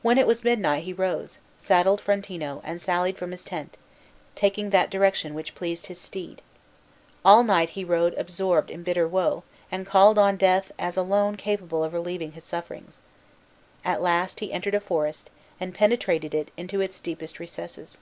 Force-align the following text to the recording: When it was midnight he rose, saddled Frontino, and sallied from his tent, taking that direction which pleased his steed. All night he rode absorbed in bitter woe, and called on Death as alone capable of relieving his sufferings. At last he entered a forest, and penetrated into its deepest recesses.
When 0.00 0.16
it 0.16 0.26
was 0.26 0.42
midnight 0.42 0.84
he 0.84 0.94
rose, 0.94 1.36
saddled 1.58 2.00
Frontino, 2.00 2.62
and 2.64 2.80
sallied 2.80 3.18
from 3.18 3.30
his 3.30 3.44
tent, 3.44 3.76
taking 4.34 4.70
that 4.70 4.88
direction 4.88 5.34
which 5.34 5.54
pleased 5.54 5.88
his 5.88 6.00
steed. 6.00 6.40
All 7.26 7.44
night 7.44 7.68
he 7.76 7.84
rode 7.84 8.14
absorbed 8.14 8.70
in 8.70 8.82
bitter 8.82 9.06
woe, 9.06 9.44
and 9.70 9.86
called 9.86 10.16
on 10.18 10.38
Death 10.38 10.72
as 10.78 10.96
alone 10.96 11.36
capable 11.36 11.84
of 11.84 11.92
relieving 11.92 12.32
his 12.32 12.44
sufferings. 12.44 13.02
At 13.84 14.00
last 14.00 14.40
he 14.40 14.50
entered 14.50 14.74
a 14.76 14.80
forest, 14.80 15.28
and 15.60 15.74
penetrated 15.74 16.50
into 16.56 16.80
its 16.80 16.98
deepest 16.98 17.38
recesses. 17.38 17.98